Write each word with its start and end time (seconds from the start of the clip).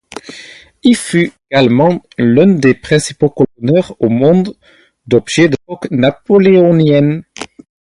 Il 0.81 0.95
fut 0.95 1.31
également 1.51 2.01
l'un 2.17 2.55
des 2.55 2.73
principaux 2.73 3.29
collectionneurs 3.29 3.95
au 3.99 4.09
monde 4.09 4.55
d'objets 5.05 5.47
de 5.47 5.51
l'époque 5.51 5.91
napoléonienne. 5.91 7.21